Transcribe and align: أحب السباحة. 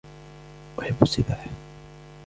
أحب 0.79 0.95
السباحة. 1.03 1.49